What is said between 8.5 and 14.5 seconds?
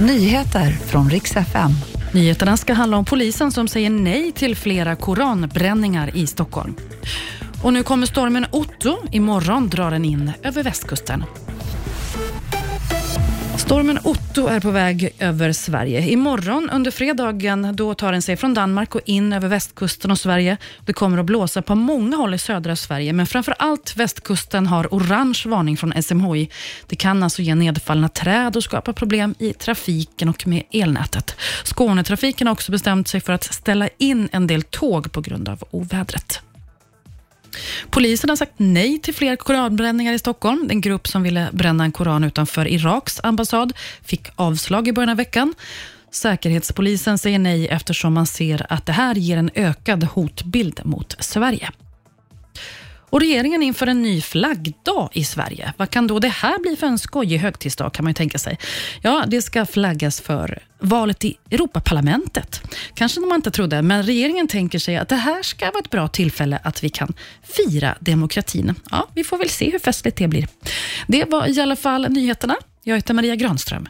Otto. Imorgon drar den in över västkusten. Stormen Otto